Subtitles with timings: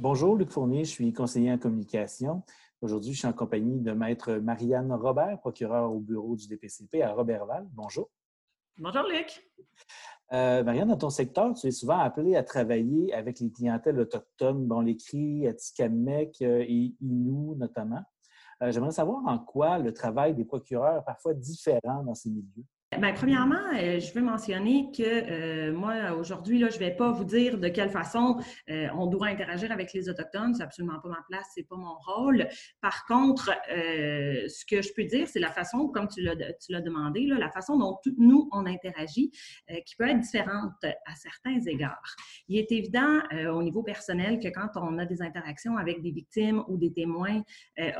[0.00, 2.44] Bonjour, Luc Fournier, je suis conseiller en communication.
[2.80, 7.12] Aujourd'hui, je suis en compagnie de Maître Marianne Robert, procureure au bureau du DPCP à
[7.12, 7.66] Robertval.
[7.72, 8.08] Bonjour.
[8.78, 9.44] Bonjour, Luc.
[10.32, 14.66] Euh, Marianne, dans ton secteur, tu es souvent appelée à travailler avec les clientèles autochtones,
[14.66, 18.04] bon, les Cris, Atikamekw euh, et Innu notamment.
[18.62, 22.64] Euh, j'aimerais savoir en quoi le travail des procureurs est parfois différent dans ces milieux.
[22.98, 27.22] Bien, premièrement, euh, je veux mentionner que euh, moi, aujourd'hui, je ne vais pas vous
[27.22, 30.56] dire de quelle façon euh, on doit interagir avec les Autochtones.
[30.56, 32.48] C'est absolument pas ma place, c'est pas mon rôle.
[32.80, 37.38] Par contre, ce que je peux dire, c'est la façon, comme tu l'as demandé, là,
[37.38, 39.30] la façon dont nous, on interagit,
[39.86, 42.16] qui peut être différente à certains égards.
[42.48, 43.20] Il est évident
[43.52, 47.42] au niveau personnel que quand on a des interactions avec des victimes ou des témoins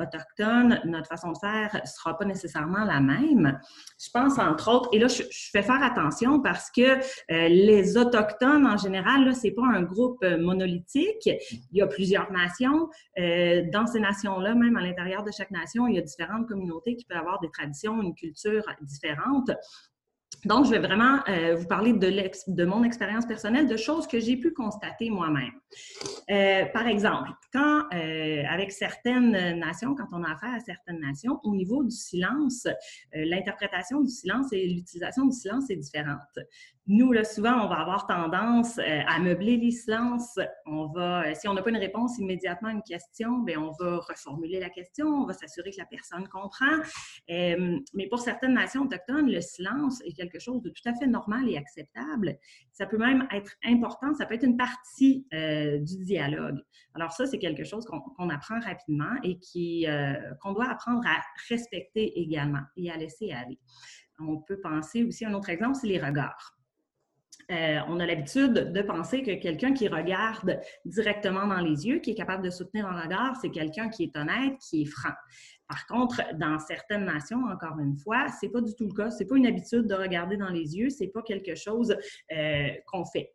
[0.01, 3.61] autochtones, notre façon de faire ne sera pas nécessairement la même.
[4.01, 8.67] Je pense, entre autres, et là, je, fais faire attention parce que euh, les Autochtones,
[8.67, 11.27] en général, ce n'est pas un groupe euh, monolithique.
[11.27, 12.89] Il y a plusieurs nations.
[13.19, 16.97] Euh, dans ces nations-là, même à l'intérieur de chaque nation, il y a différentes communautés
[16.97, 19.51] qui peuvent avoir des traditions, une culture différente.
[20.45, 24.37] Donc, je vais vraiment euh, vous parler de, mon expérience personnelle, de choses que j'ai
[24.37, 25.53] pu constater moi-même.
[26.31, 31.41] Euh, par exemple, quand, euh, avec certaines nations, quand on a affaire à certaines nations,
[31.43, 32.69] au niveau du silence,
[33.13, 36.19] l'interprétation du silence et l'utilisation du silence est différente.
[36.87, 40.39] Nous, là, souvent, on va avoir tendance à meubler les silences.
[40.65, 43.99] On va, si on n'a pas une réponse immédiatement à une question, bien, on va
[43.99, 46.79] reformuler la question, on va s'assurer que la personne comprend.
[47.29, 51.49] mais pour certaines nations autochtones, le silence est quelque chose de tout à fait normal
[51.49, 52.37] et acceptable.
[52.73, 56.59] Ça peut même être important, ça peut être une partie euh, du dialogue.
[56.95, 59.39] Alors ça, c'est quelque chose qu'on apprend rapidement et
[59.89, 63.59] euh, qu'on doit apprendre à respecter également et à laisser aller.
[64.21, 66.59] On peut penser aussi, un autre exemple, c'est les regards.
[67.51, 72.11] Euh, on a l'habitude de penser que quelqu'un qui regarde directement dans les yeux, qui
[72.11, 75.15] est capable de soutenir un regard, c'est quelqu'un qui est honnête, qui est franc.
[75.69, 79.11] Par contre, dans certaines nations, encore une fois, c'est pas du tout le cas.
[79.11, 80.89] C'est pas une habitude de regarder dans les yeux.
[80.89, 81.95] C'est pas quelque chose
[82.33, 83.33] euh, qu'on fait.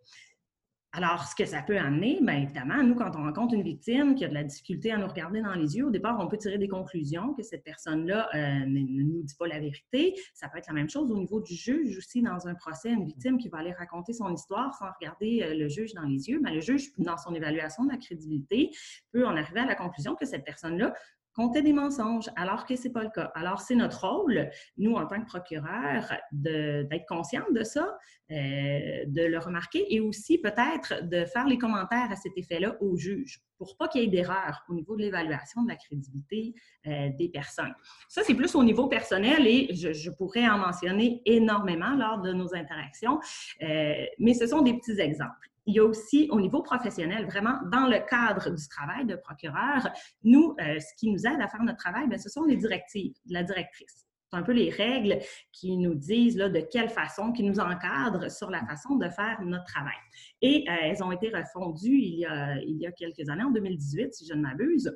[0.96, 4.26] Alors, ce que ça peut amener, bien évidemment, nous, quand on rencontre une victime qui
[4.26, 6.60] a de la difficulté à nous regarder dans les yeux, au départ, on peut tirer
[6.60, 10.14] des conclusions que cette personne-là euh, ne, nous dit pas la vérité.
[10.36, 13.06] Ça peut être la même chose au niveau du juge aussi dans un procès, une
[13.06, 16.40] victime qui va aller raconter son histoire sans regarder euh, le juge dans les yeux.
[16.44, 18.70] Mais le juge, dans son évaluation de la crédibilité,
[19.12, 20.94] peut en arriver à la conclusion que cette personne-là
[21.34, 23.32] compter des mensonges, alors que ce n'est pas le cas.
[23.36, 27.98] Alors, c'est notre rôle, nous, en tant que procureur, d'être conscients de ça,
[28.32, 32.96] euh, de le remarquer et aussi peut-être de faire les commentaires à cet effet-là au
[32.96, 36.54] juge pour pas qu'il y ait d'erreur au niveau de l'évaluation de la crédibilité
[36.88, 37.74] euh, des personnes.
[38.10, 42.54] Ça, c'est plus au niveau personnel et je, pourrais en mentionner énormément lors de nos
[42.54, 43.20] interactions,
[43.62, 47.60] euh, mais ce sont des petits exemples il y a aussi au niveau professionnel, vraiment
[47.72, 49.88] dans le cadre du travail de procureur,
[50.24, 53.14] nous, euh, ce qui nous aide à faire notre travail, bien, ce sont les directives
[53.26, 54.06] de la directrice.
[54.30, 55.20] C'est un peu les règles
[55.52, 59.40] qui nous disent là, de quelle façon, qui nous encadrent sur la façon de faire
[59.44, 59.94] notre travail.
[60.42, 63.52] Et euh, elles ont été refondues il y, a, il y a quelques années, en
[63.52, 64.92] 2018, si je ne m'abuse.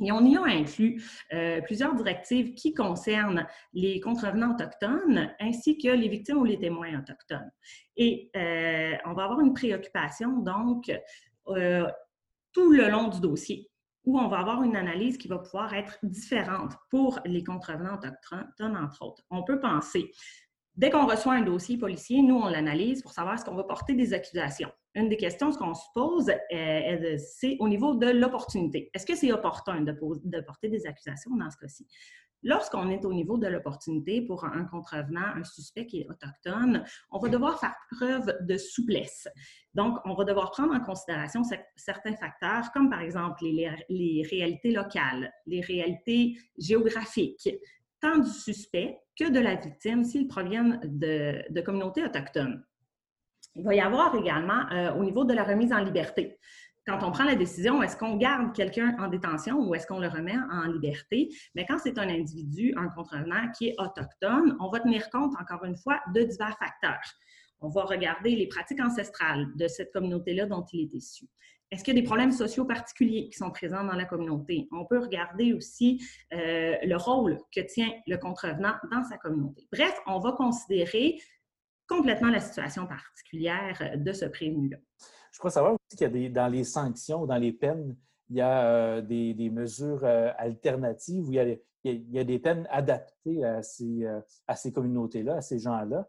[0.00, 1.02] Et on y a inclus
[1.32, 6.98] euh, plusieurs directives qui concernent les contrevenants autochtones ainsi que les victimes ou les témoins
[6.98, 7.50] autochtones.
[7.96, 10.92] Et euh, on va avoir une préoccupation, donc,
[11.48, 11.86] euh,
[12.52, 13.70] tout le long du dossier,
[14.04, 18.76] où on va avoir une analyse qui va pouvoir être différente pour les contrevenants autochtones,
[18.76, 19.22] entre autres.
[19.30, 20.10] On peut penser,
[20.74, 23.94] dès qu'on reçoit un dossier policier, nous, on l'analyse pour savoir ce qu'on va porter
[23.94, 28.90] des accusations une des questions qu'on se pose, euh, c'est au niveau de l'opportunité.
[28.94, 31.86] Est-ce que c'est opportun de, porter des accusations dans ce cas-ci?
[32.42, 37.18] Lorsqu'on est au niveau de l'opportunité pour un contrevenant, un suspect qui est autochtone, on
[37.18, 39.28] va devoir faire preuve de souplesse.
[39.74, 41.42] Donc, on va devoir prendre en considération
[41.76, 47.50] certains facteurs, comme par exemple les, réalités locales, les réalités géographiques,
[48.00, 52.64] tant du suspect que de la victime s'ils proviennent de communautés autochtones.
[53.56, 56.38] Il va y avoir également euh, au niveau de la remise en liberté.
[56.86, 60.08] Quand on prend la décision, est-ce qu'on garde quelqu'un en détention ou est-ce qu'on le
[60.08, 61.30] remet en liberté?
[61.54, 65.64] Mais quand c'est un individu, un contrevenant qui est autochtone, on va tenir compte, encore
[65.64, 67.02] une fois, de divers facteurs.
[67.60, 71.26] On va regarder les pratiques ancestrales de cette communauté-là dont il est issu.
[71.72, 74.68] Est-ce qu'il y a des problèmes sociaux particuliers qui sont présents dans la communauté?
[74.70, 76.00] On peut regarder aussi
[76.32, 79.66] euh, le rôle que tient le contrevenant dans sa communauté.
[79.72, 81.18] Bref, on va considérer
[81.88, 84.78] complètement la situation particulière euh, de ce prévenu-là.
[85.32, 87.96] Je crois savoir aussi qu'il y a des, dans les sanctions, dans les peines,
[88.30, 93.44] il y a euh, des, mesures euh, alternatives où il y, a, des peines adaptées
[93.44, 94.04] à ces,
[94.48, 96.08] à ces communautés-là, à ces gens-là.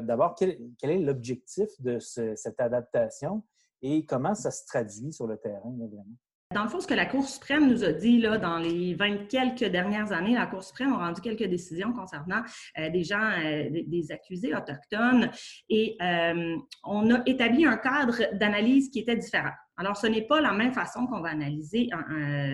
[0.00, 3.44] D'abord, quel, est l'objectif de cette adaptation?
[3.82, 6.16] et comment ça se traduit sur le terrain, vraiment?
[6.54, 9.26] Dans le fond, ce que la Cour suprême nous a dit là, dans les 20
[9.26, 12.42] quelques dernières années, la Cour suprême a rendu quelques décisions concernant
[12.78, 15.28] euh, des gens, euh, des, accusés autochtones,
[15.68, 19.50] et euh, on a établi un cadre d'analyse qui était différent.
[19.76, 21.90] Alors, ce n'est pas la même façon qu'on va analyser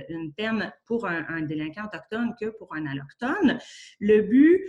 [0.08, 3.58] une peine pour un, délinquant autochtone que pour un allochtone.
[4.00, 4.60] Le but,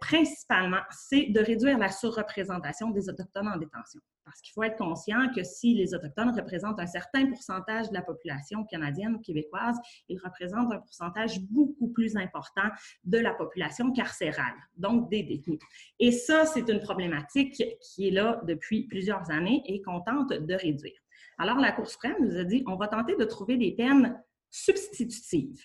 [0.00, 4.00] principalement, c'est de réduire la surreprésentation des Autochtones en détention.
[4.28, 8.02] Parce qu'il faut être conscient que si les Autochtones représentent un certain pourcentage de la
[8.02, 9.76] population canadienne ou québécoise,
[10.08, 12.68] ils représentent un pourcentage beaucoup plus important
[13.04, 15.60] de la population carcérale, donc des détenus.
[15.98, 20.54] Et ça, c'est une problématique qui est là depuis plusieurs années et qu'on tente de
[20.54, 20.98] réduire.
[21.38, 25.64] Alors, la Cour suprême nous a dit, on va tenter de trouver des peines substitutives.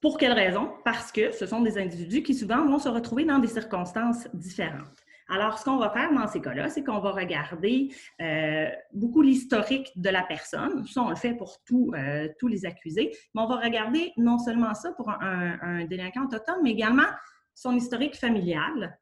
[0.00, 0.72] Pour quelle raison?
[0.84, 5.03] Parce que ce sont des individus qui souvent vont se retrouver dans des circonstances différentes.
[5.28, 7.88] Alors, ce qu'on va faire dans ces cas-là, c'est qu'on va regarder
[8.20, 10.86] euh, beaucoup l'historique de la personne.
[10.86, 13.10] Ça, on le fait pour euh, tous les accusés.
[13.34, 17.06] Mais on va regarder non seulement ça pour un, délinquant autochtone, mais également
[17.54, 18.98] son historique familial,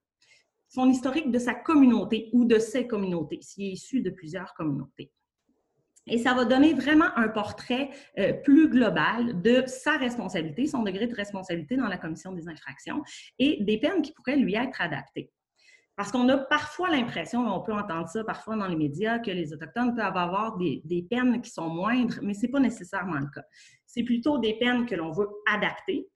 [0.68, 5.10] son historique de sa communauté ou de ses communautés, s'il est issu de plusieurs communautés.
[6.06, 11.06] Et ça va donner vraiment un portrait euh, plus global de sa responsabilité, son degré
[11.06, 13.02] de responsabilité dans la commission des infractions
[13.38, 15.30] et des peines qui pourraient lui être adaptées.
[16.02, 19.52] Parce qu'on a parfois l'impression, on peut entendre ça parfois dans les médias, que les
[19.52, 23.44] Autochtones peuvent avoir des, peines qui sont moindres, mais ce n'est pas nécessairement le cas.
[23.86, 26.08] C'est plutôt des peines que l'on veut adapter.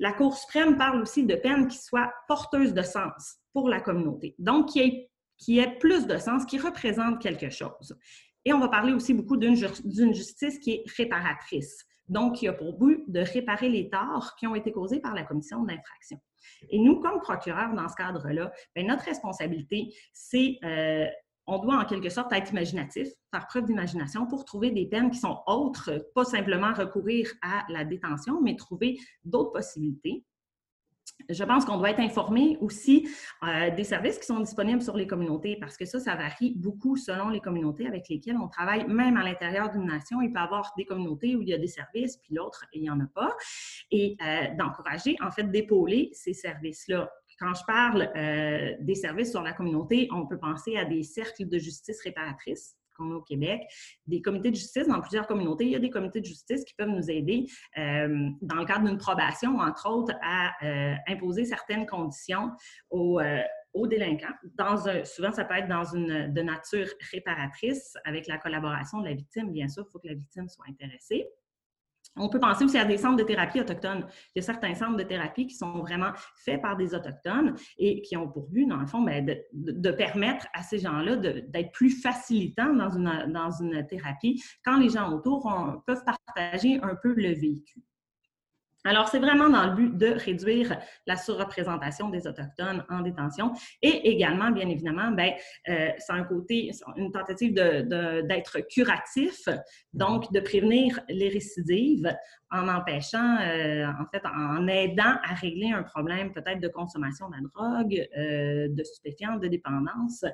[0.00, 4.34] La Cour suprême parle aussi de peines qui soient porteuses de sens pour la communauté,
[4.40, 7.96] donc qui aient, qui plus de sens, qui représentent quelque chose.
[8.44, 9.54] Et on va parler aussi beaucoup d'une
[10.14, 14.54] justice qui est réparatrice, donc qui a pour but de réparer les torts qui ont
[14.54, 16.18] été causés par la commission d'infraction.
[16.70, 21.06] Et nous, comme procureurs, dans ce cadre-là, ben, notre responsabilité, c'est euh,
[21.46, 25.18] on doit en quelque sorte être imaginatif, faire preuve d'imagination pour trouver des peines qui
[25.18, 30.24] sont autres, pas simplement recourir à la détention, mais trouver d'autres possibilités
[31.28, 33.08] je pense qu'on doit être informé aussi
[33.42, 36.96] euh, des services qui sont disponibles sur les communautés parce que ça, ça varie beaucoup
[36.96, 40.20] selon les communautés avec lesquelles on travaille, même à l'intérieur d'une nation.
[40.22, 42.82] Il peut y avoir des communautés où il y a des services, puis l'autre, il
[42.82, 43.34] n'y en a pas.
[43.90, 47.10] Et euh, d'encourager, en fait, d'épauler ces services-là.
[47.38, 51.48] Quand je parle euh, des services sur la communauté, on peut penser à des cercles
[51.48, 53.62] de justice réparatrice qu'on a au Québec,
[54.06, 55.64] des comités de justice dans plusieurs communautés.
[55.64, 57.46] Il y a des comités de justice qui peuvent nous aider
[57.78, 62.50] euh, dans le cadre d'une probation, entre autres, à euh, imposer certaines conditions
[62.90, 63.42] aux, euh,
[63.86, 64.34] délinquants.
[65.04, 69.52] Souvent, ça peut être dans une de nature réparatrice avec la collaboration de la victime.
[69.52, 71.28] Bien sûr, il faut que la victime soit intéressée.
[72.16, 74.06] On peut penser aussi à des centres de thérapie autochtones.
[74.34, 76.12] Il y a certains centres de thérapie qui sont vraiment
[76.44, 80.46] faits par des autochtones et qui ont pour but, dans le fond, ben, de, permettre
[80.52, 85.42] à ces gens-là d'être plus facilitants dans une, dans une thérapie quand les gens autour
[85.86, 87.82] peuvent partager un peu le vécu.
[88.84, 93.52] Alors, c'est vraiment dans le but de réduire la surreprésentation des Autochtones en détention
[93.82, 95.32] et également, bien évidemment, ben,
[95.68, 99.48] euh, c'est un côté, une tentative d'être curatif,
[99.92, 102.14] donc de prévenir les récidives
[102.50, 107.34] en empêchant, euh, en fait, en aidant à régler un problème peut-être de consommation de
[107.34, 110.24] la drogue, euh, de stupéfiants, de dépendance,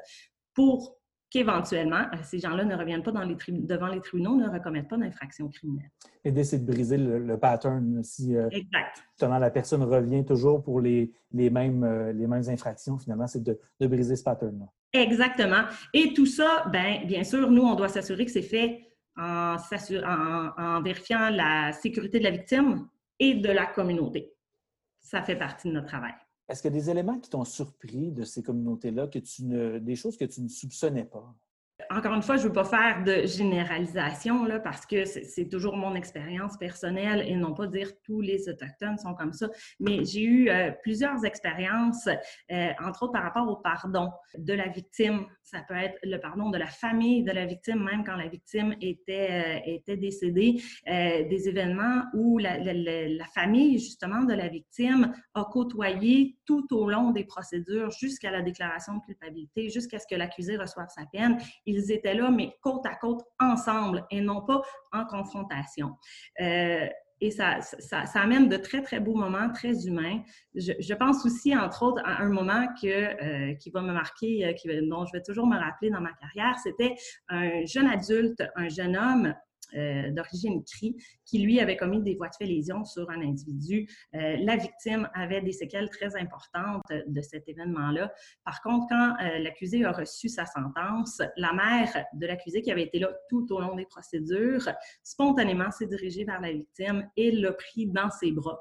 [0.55, 0.99] pour
[1.35, 4.97] qu'éventuellement, euh, ces gens-là ne reviennent pas dans les devant les tribunaux, ne recommettent pas
[4.97, 5.91] d'infraction criminelle.
[6.25, 8.05] Et d'essayer de briser le, pattern.
[8.05, 8.49] Si euh,
[9.11, 13.43] justement la personne revient toujours pour les, les, mêmes, euh, les mêmes infractions, finalement, c'est
[13.43, 14.67] de, de, briser ce pattern-là.
[14.93, 15.65] Exactement.
[15.93, 18.87] Et tout ça, ben, bien sûr, nous, on doit s'assurer que c'est fait
[19.17, 22.87] en, en, en vérifiant la sécurité de la victime
[23.19, 24.33] et de la communauté.
[25.01, 26.15] Ça fait partie de notre travail.
[26.49, 29.79] Est-ce qu'il y a des éléments qui t'ont surpris de ces communautés-là, que tu ne,
[29.79, 31.35] des choses que tu ne soupçonnais pas?
[31.91, 35.77] Encore une fois, je ne veux pas faire de généralisation là, parce que c'est toujours
[35.77, 39.49] mon expérience personnelle et non pas dire tous les Autochtones sont comme ça.
[39.81, 44.69] Mais j'ai eu euh, plusieurs expériences, euh, entre autres par rapport au pardon de la
[44.69, 45.27] victime.
[45.43, 48.75] Ça peut être le pardon de la famille de la victime, même quand la victime
[48.81, 50.63] était, euh, était décédée.
[50.87, 57.11] des événements où la, la, famille, justement, de la victime a côtoyé tout au long
[57.11, 61.84] des procédures jusqu'à la déclaration de culpabilité, jusqu'à ce que l'accusé reçoive sa peine ils
[61.93, 64.63] étaient là, mais côte à côte, ensemble, et non pas
[64.93, 65.93] en confrontation.
[66.41, 66.87] Euh,
[67.21, 70.21] et ça, ça, amène de très, très beaux moments, très humains.
[70.55, 74.53] Je, pense aussi, entre autres, à un moment que, euh, qui va me marquer, euh,
[74.53, 76.95] qui, dont je vais toujours me rappeler dans ma carrière, c'était
[77.29, 79.35] un jeune adulte, un jeune homme
[79.75, 83.89] d'origine CRI qui, lui, avait commis des voies de fait lésion sur un individu.
[84.13, 88.13] la victime avait des séquelles très importantes de cet événement-là.
[88.45, 92.99] Par contre, quand l'accusé a reçu sa sentence, la mère de l'accusé qui avait été
[92.99, 94.69] là tout au long des procédures,
[95.03, 98.61] spontanément s'est dirigée vers la victime et l'a pris dans ses bras.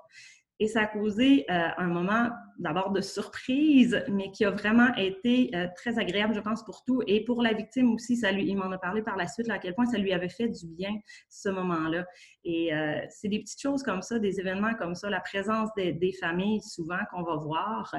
[0.59, 2.29] Et ça a causé euh, un moment
[2.59, 7.01] d'abord de surprise, mais qui a vraiment été euh, très agréable, je pense, pour tout.
[7.07, 9.57] Et pour la victime aussi, ça lui, il m'en a parlé par la suite, à
[9.57, 10.91] quel point ça lui avait fait du bien,
[11.27, 12.05] ce moment-là.
[12.43, 15.91] Et euh, c'est des petites choses comme ça, des événements comme ça, la présence des,
[15.91, 17.95] des familles, souvent, qu'on va voir,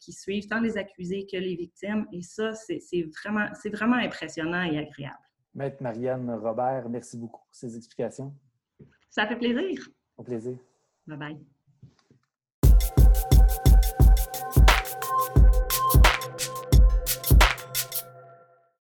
[0.00, 2.06] qui suivent tant les accusés que les victimes.
[2.12, 5.16] Et ça, c'est vraiment, vraiment impressionnant et agréable.
[5.54, 8.34] Maître Marianne Robert, merci beaucoup pour ces explications.
[9.08, 9.88] Ça fait plaisir.
[10.16, 10.58] Au plaisir.
[11.06, 11.53] Bye bye.